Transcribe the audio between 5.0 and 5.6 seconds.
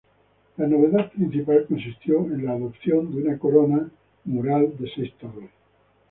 torres.